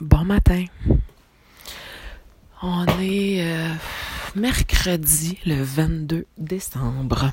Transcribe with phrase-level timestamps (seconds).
[0.00, 0.64] Bon matin.
[2.62, 3.74] On est euh,
[4.36, 7.32] mercredi le 22 décembre.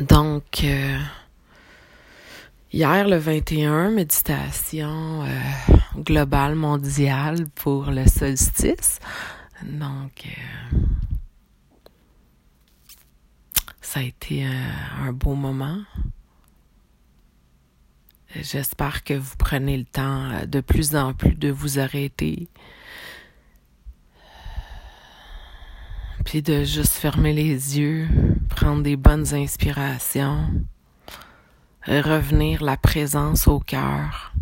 [0.00, 0.98] Donc, euh,
[2.72, 8.98] hier le 21, méditation euh, globale mondiale pour le solstice.
[9.62, 10.26] Donc,
[13.82, 15.82] ça a été un beau moment.
[18.36, 22.48] J'espère que vous prenez le temps euh, de plus en plus de vous arrêter.
[26.24, 28.06] Puis de juste fermer les yeux,
[28.48, 30.48] prendre des bonnes inspirations,
[31.86, 34.32] revenir la présence au cœur.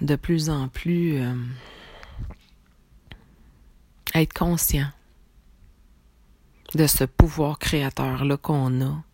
[0.00, 1.34] De plus en plus, euh,
[4.14, 4.90] être conscient
[6.74, 9.04] de ce pouvoir créateur-là qu'on a.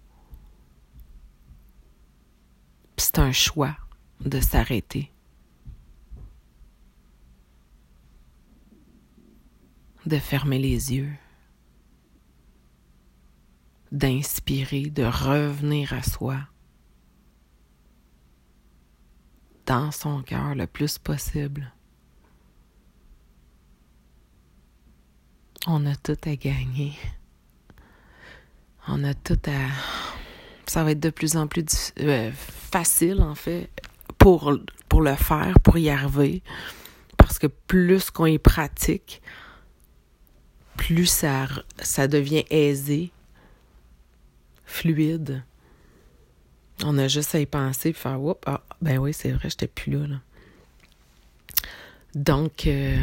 [2.96, 3.77] C'est un choix
[4.20, 5.12] de s'arrêter.
[10.06, 11.12] De fermer les yeux.
[13.92, 16.40] D'inspirer, de revenir à soi.
[19.66, 21.72] Dans son cœur le plus possible.
[25.70, 26.94] On a tout à gagner.
[28.88, 29.69] On a tout à...
[30.64, 33.69] Ça va être de plus en plus euh, facile, en fait,
[34.16, 36.42] pour, le faire, pour y arriver.
[37.19, 39.20] Parce que plus qu'on y pratique,
[40.78, 41.46] plus ça,
[42.08, 43.12] devient aisé,
[44.64, 45.44] fluide.
[46.83, 49.69] On a juste à y penser et faire Oups, ah, ben oui, c'est vrai, j'étais
[49.69, 50.06] plus là.
[50.06, 50.20] là.
[52.14, 52.96] Donc, euh,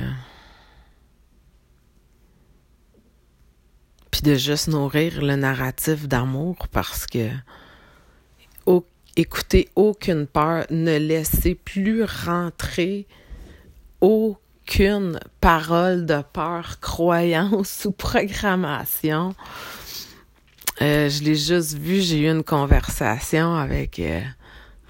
[4.23, 7.29] de juste nourrir le narratif d'amour parce que
[9.15, 13.07] écoutez aucune peur, ne laissez plus rentrer
[14.01, 19.35] aucune parole de peur, croyance ou programmation.
[20.81, 24.21] Euh, je l'ai juste vu, j'ai eu une conversation avec euh,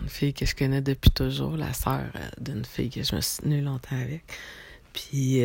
[0.02, 3.22] une fille que je connais depuis toujours, la sœur euh, d'une fille que je me
[3.22, 4.24] suis tenue longtemps avec.
[4.94, 5.44] Puis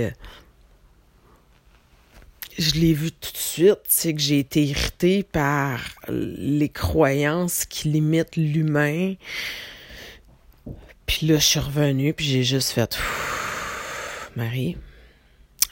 [2.59, 7.89] je l'ai vu tout de suite, c'est que j'ai été irritée par les croyances qui
[7.89, 9.15] limitent l'humain.
[11.07, 12.99] Puis là, je suis revenue, puis j'ai juste fait
[14.37, 14.77] Marie,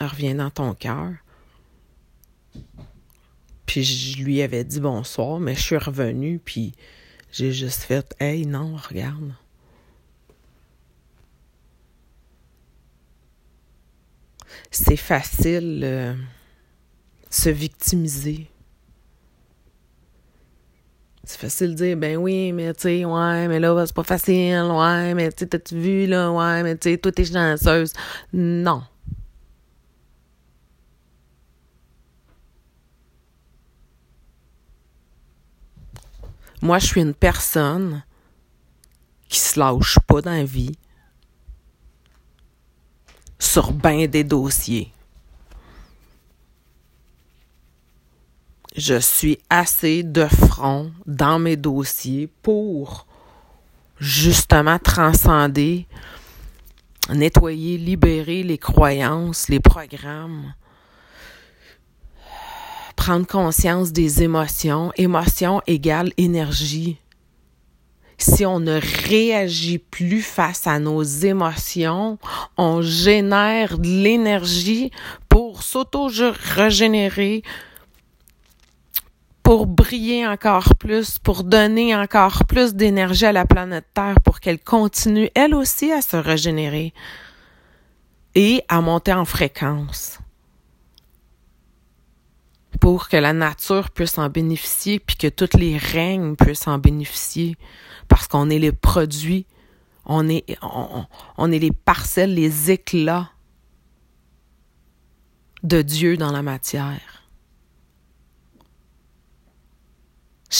[0.00, 1.12] reviens dans ton cœur.
[3.66, 6.74] Puis je lui avais dit bonsoir, mais je suis revenue, puis
[7.30, 9.34] j'ai juste fait Hey, non, regarde.
[14.70, 15.82] C'est facile.
[15.84, 16.14] Euh,
[17.30, 18.50] se victimiser.
[21.24, 24.62] C'est facile de dire, ben oui, mais tu sais, ouais, mais là, c'est pas facile,
[24.72, 27.92] ouais, mais tu t'as-tu vu, là, ouais, mais tu sais, toi, t'es chanceuse.
[28.32, 28.82] Non.
[36.62, 38.02] Moi, je suis une personne
[39.28, 40.76] qui se lâche pas dans la vie
[43.38, 44.90] sur ben des dossiers.
[48.78, 53.06] Je suis assez de front dans mes dossiers pour
[53.98, 55.88] justement transcender,
[57.12, 60.54] nettoyer, libérer les croyances, les programmes,
[62.94, 64.92] prendre conscience des émotions.
[64.96, 66.98] Émotion égale énergie.
[68.16, 72.18] Si on ne réagit plus face à nos émotions,
[72.56, 74.92] on génère de l'énergie
[75.28, 77.42] pour s'auto-régénérer,
[79.48, 84.60] pour briller encore plus, pour donner encore plus d'énergie à la planète Terre pour qu'elle
[84.60, 86.92] continue, elle aussi, à se régénérer
[88.34, 90.18] et à monter en fréquence
[92.78, 97.56] pour que la nature puisse en bénéficier puis que tous les règnes puissent en bénéficier
[98.06, 99.46] parce qu'on est les produits,
[100.04, 101.06] on est, on,
[101.38, 103.30] on est les parcelles, les éclats
[105.62, 107.17] de Dieu dans la matière.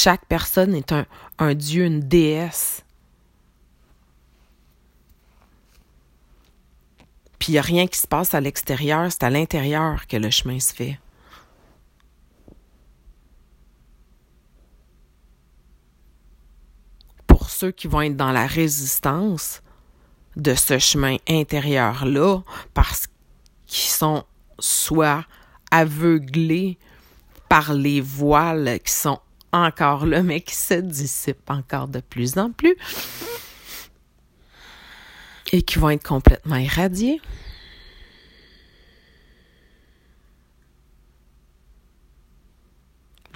[0.00, 2.84] Chaque personne est un, dieu, une déesse.
[7.40, 10.30] Puis il n'y a rien qui se passe à l'extérieur, c'est à l'intérieur que le
[10.30, 11.00] chemin se fait.
[17.26, 19.62] Pour ceux qui vont être dans la résistance
[20.36, 22.42] de ce chemin intérieur-là,
[22.72, 23.08] parce
[23.66, 24.24] qu'ils sont
[24.60, 25.24] soit
[25.72, 26.78] aveuglés
[27.48, 29.18] par les voiles qui sont
[29.52, 32.76] encore là, mais qui se dissipent encore de plus en plus
[35.52, 37.20] et qui vont être complètement irradiés.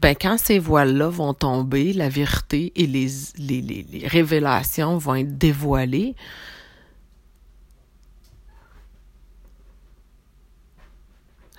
[0.03, 5.39] Ben, quand ces voiles-là vont tomber, la vérité et les, les, les révélations vont être
[5.39, 6.17] dévoilées,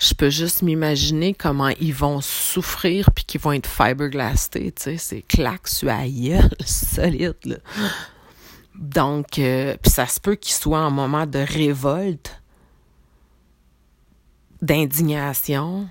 [0.03, 4.97] je peux juste m'imaginer comment ils vont souffrir puis qu'ils vont être fiberglassés, tu sais,
[4.97, 6.03] c'est claque sur la
[6.65, 7.61] solide.
[8.75, 12.41] Donc, euh, ça se peut qu'ils soient en moment de révolte,
[14.61, 15.88] d'indignation,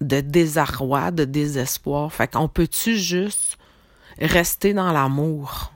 [0.00, 2.12] de désarroi, de désespoir.
[2.12, 3.56] Fait qu'on peut-tu juste
[4.18, 5.72] rester dans l'amour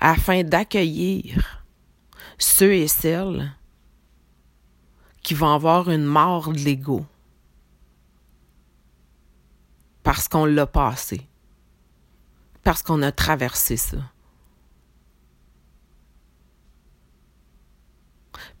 [0.00, 1.64] afin d'accueillir
[2.38, 3.52] ceux et celles
[5.26, 7.04] qui vont avoir une mort de l'ego.
[10.04, 11.26] Parce qu'on l'a passé.
[12.62, 13.96] Parce qu'on a traversé ça.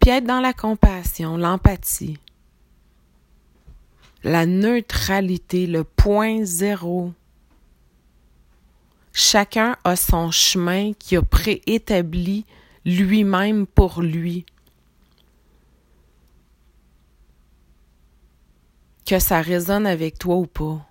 [0.00, 2.18] Puis être dans la compassion, l'empathie,
[4.24, 7.12] la neutralité, le point zéro.
[9.12, 12.44] Chacun a son chemin qui a préétabli
[12.84, 14.44] lui-même pour lui.
[19.06, 20.84] Que ça résonne avec toi ou pas.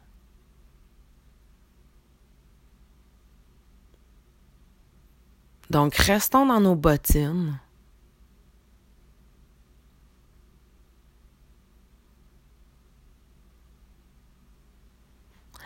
[5.69, 7.59] Donc, restons dans nos bottines.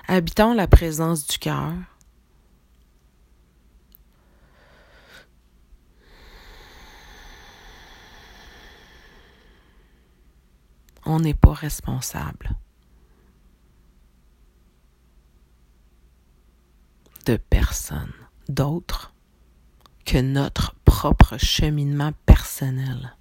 [0.08, 1.74] Habitons la présence du cœur.
[11.10, 12.52] On n'est pas responsable
[17.26, 18.14] de personne
[18.48, 19.12] d'autre
[20.06, 23.16] que notre propre cheminement personnel.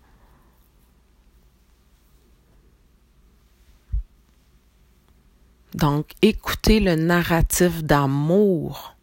[5.75, 8.97] Donc, écoutez le narratif d'amour,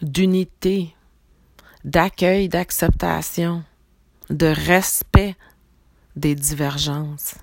[0.00, 0.94] d'unité,
[1.84, 3.62] d'accueil, d'acceptation,
[4.30, 5.36] de respect
[6.16, 7.34] des divergences.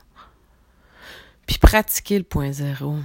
[1.46, 2.96] Puis pratiquer le point zéro.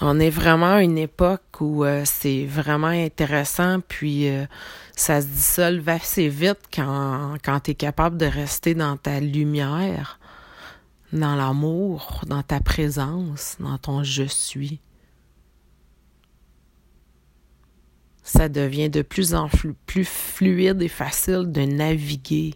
[0.00, 4.46] On est vraiment à une époque où euh, c'est vraiment intéressant, puis euh,
[4.94, 10.20] ça se dissolve assez vite quand, quand tu es capable de rester dans ta lumière,
[11.12, 14.80] dans l'amour, dans ta présence, dans ton je suis.
[18.22, 19.48] Ça devient de plus en
[19.86, 22.54] plus fluide et facile de naviguer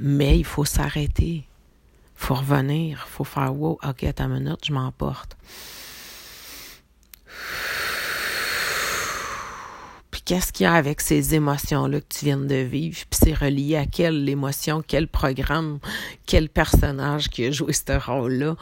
[0.00, 1.44] mais il faut s'arrêter.
[1.44, 3.06] Il faut revenir.
[3.06, 5.36] Il faut faire wow, ok, à ta minute, je m'emporte.
[10.10, 12.98] Puis qu'est-ce qu'il y a avec ces émotions-là que tu viens de vivre?
[13.10, 15.78] Puis c'est relié à quelle émotion, quel programme,
[16.26, 18.56] quel personnage qui a joué ce rôle-là?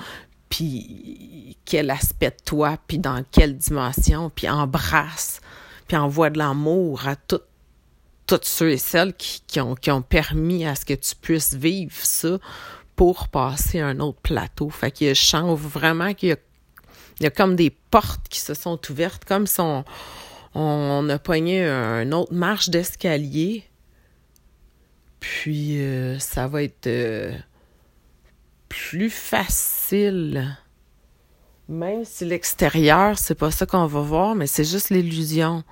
[0.50, 5.40] Puis quel aspect de toi, puis dans quelle dimension, puis embrasse,
[5.86, 7.40] puis envoie de l'amour à tout
[8.28, 12.38] tous ceux et celles qui, ont, permis à ce que tu puisses vivre ça
[12.94, 14.70] pour passer à un autre plateau.
[14.70, 16.36] Fait que je sens vraiment qu'il y a,
[17.18, 19.84] il y a comme des portes qui se sont ouvertes, comme si on,
[20.54, 23.64] on a pogné une autre marche d'escalier.
[25.20, 27.32] Puis euh, ça va être euh,
[28.68, 30.56] plus facile.
[31.68, 35.64] Même si l'extérieur, c'est pas ça qu'on va voir, mais c'est juste l'illusion.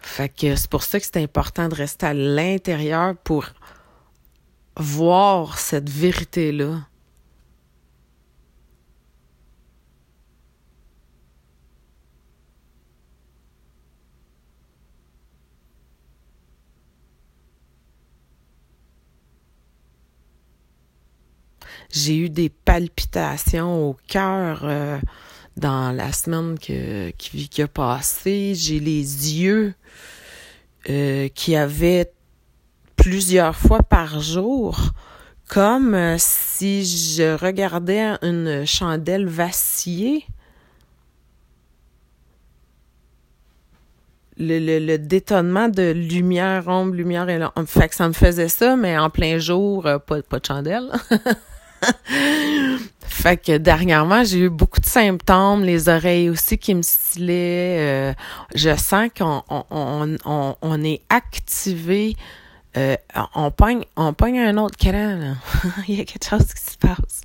[0.00, 3.46] Fait que c'est pour ça que c'est important de rester à l'intérieur pour
[4.76, 6.88] voir cette vérité-là.
[21.90, 24.98] J'ai eu des palpitations au cœur euh,
[25.58, 28.54] dans la semaine qui, a passé.
[28.54, 29.74] J'ai les yeux
[30.88, 32.12] euh, qui avaient
[32.96, 34.92] plusieurs fois par jour,
[35.48, 40.24] comme euh, si je regardais une chandelle vaciller.
[44.40, 49.10] Le, détonnement de lumière, ombre, lumière et Fait que ça me faisait ça, mais en
[49.10, 50.92] plein jour, euh, pas, pas de chandelle.
[53.08, 57.78] Fait que dernièrement, j'ai eu beaucoup de symptômes, les oreilles aussi qui me stillaient.
[57.80, 58.12] Euh,
[58.54, 62.14] je sens qu'on on, on, on, est activé
[62.78, 62.96] euh,
[63.34, 65.34] on pogne, on pogne un autre cran, là.
[65.88, 67.22] Il y a quelque chose qui se passe.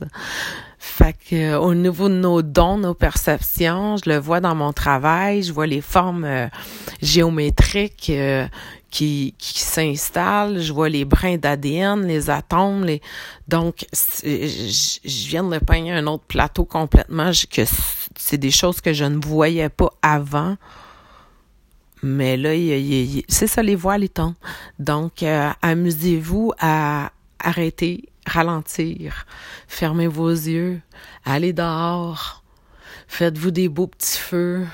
[0.79, 4.73] Fait que, euh, au niveau de nos dons, nos perceptions, je le vois dans mon
[4.73, 6.47] travail, je vois les formes euh,
[7.01, 8.11] géométriques
[8.89, 13.01] qui, s'installent, je vois les brins d'ADN, les atomes, les...
[13.47, 17.61] donc je, viens de pogner un autre plateau complètement, que
[18.15, 20.57] c'est des choses que je ne voyais pas avant.
[22.03, 22.49] Mais là,
[23.29, 24.35] c'est ça, les voiles, les tons.
[24.77, 29.25] Donc, euh, amusez-vous à arrêter, ralentir,
[29.69, 30.81] fermez vos yeux,
[31.23, 32.43] allez dehors,
[33.07, 34.67] faites-vous des beaux petits feux.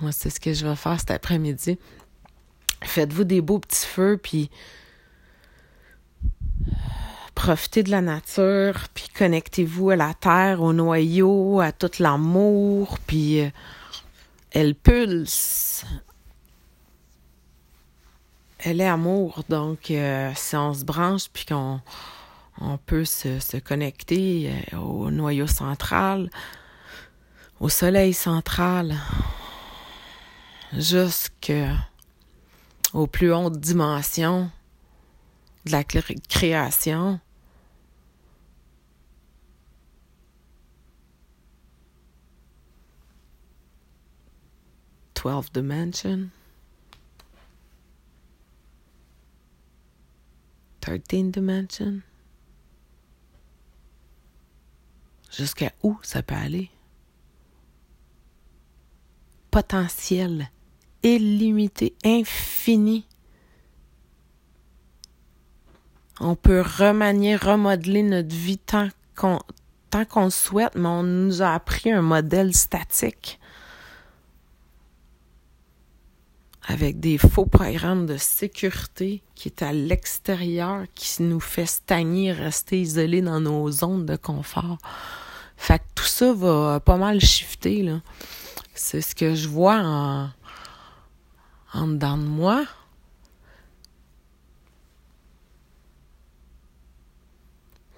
[0.00, 1.78] Moi, c'est ce que je vais faire cet après-midi.
[2.84, 4.48] Faites-vous des beaux petits feux, puis
[7.34, 13.40] profitez de la nature, puis connectez-vous à la terre, au noyau, à tout l'amour, puis
[13.40, 13.50] euh,
[14.52, 15.84] elle pulse
[18.58, 21.80] elle est amour, donc euh, si on se branche puis qu'on
[22.60, 26.28] on peut se, se connecter euh, au noyau central,
[27.60, 28.96] au soleil central,
[30.72, 31.76] jusqu'aux
[33.06, 34.50] plus hautes dimensions
[35.64, 37.20] de la création.
[45.14, 46.30] Twelve dimensions.
[50.80, 52.00] 13 dimension.
[55.30, 56.70] Jusqu'à où ça peut aller?
[59.50, 60.50] Potentiel
[61.02, 63.06] illimité, infini.
[66.20, 69.38] On peut remanier, remodeler notre vie tant qu'on
[69.90, 73.40] tant qu'on le souhaite, mais on nous a appris un modèle statique.
[76.70, 82.78] Avec des faux programmes de sécurité qui est à l'extérieur, qui nous fait stagner, rester
[82.78, 84.76] isolés dans nos zones de confort.
[85.56, 88.02] Fait que tout ça va pas mal shifter, là.
[88.74, 90.30] C'est ce que je vois en,
[91.72, 92.64] en dedans de moi.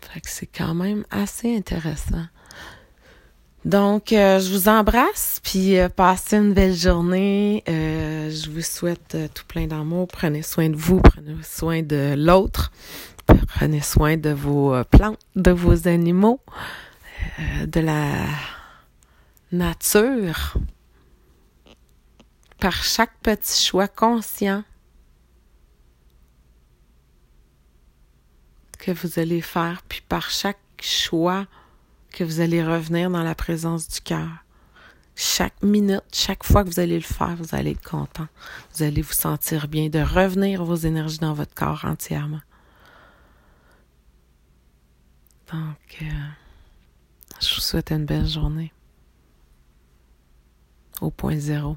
[0.00, 2.26] Fait que c'est quand même assez intéressant.
[3.66, 7.62] Donc, euh, je vous embrasse, puis euh, passez une belle journée.
[7.68, 10.08] Euh, je vous souhaite tout plein d'amour.
[10.08, 12.72] Prenez soin de vous, prenez soin de l'autre.
[13.48, 16.40] Prenez soin de vos plantes, de vos animaux,
[17.66, 18.24] de la
[19.52, 20.54] nature.
[22.58, 24.64] Par chaque petit choix conscient
[28.78, 31.46] que vous allez faire, puis par chaque choix
[32.10, 34.28] que vous allez revenir dans la présence du cœur.
[35.16, 38.26] Chaque minute, chaque fois que vous allez le faire, vous allez être content.
[38.74, 42.40] Vous allez vous sentir bien de revenir vos énergies dans votre corps entièrement.
[45.52, 46.06] Donc, euh,
[47.40, 48.72] je vous souhaite une belle journée.
[51.00, 51.76] Au point zéro.